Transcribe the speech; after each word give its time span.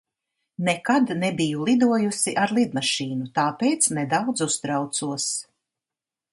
Nekad 0.69 1.11
nebiju 1.23 1.67
lidojusi 1.69 2.33
ar 2.45 2.55
lidmašīnu, 2.59 3.29
tāpēc 3.37 3.91
nedaudz 4.01 4.47
uztraucos. 4.51 5.33